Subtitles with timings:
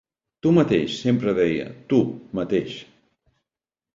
[0.45, 1.99] Tu mateix, sempre deia, tu,
[2.39, 2.75] mateix.